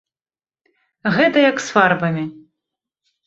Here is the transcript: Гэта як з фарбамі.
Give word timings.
Гэта 1.17 1.37
як 1.49 1.61
з 1.65 1.75
фарбамі. 1.75 2.23